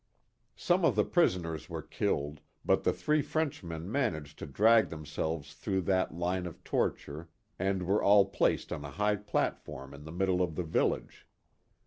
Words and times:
Some 0.55 0.83
of 0.83 0.95
the 0.95 1.05
prisoners 1.05 1.69
were 1.69 1.83
killed, 1.83 2.39
but 2.65 2.83
the 2.83 2.91
three 2.91 3.21
Frenchmen 3.21 3.91
managed 3.91 4.39
to 4.39 4.47
drag 4.47 4.89
themselves 4.89 5.53
through 5.53 5.81
that 5.81 6.11
line 6.11 6.47
of 6.47 6.63
torture, 6.63 7.29
and 7.59 7.83
were 7.83 8.01
all 8.01 8.25
placed 8.25 8.73
on 8.73 8.83
a 8.83 8.89
high 8.89 9.17
platform 9.17 9.93
in 9.93 10.03
the 10.03 10.11
middle 10.11 10.41
of 10.41 10.55
the 10.55 10.63
village. 10.63 11.27